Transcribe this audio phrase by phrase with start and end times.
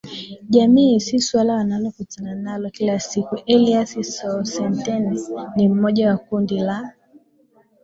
[0.49, 6.93] jamii ni suala wanalokutana nalo kila siku Elias Sostenes ni mmoja wa kundi la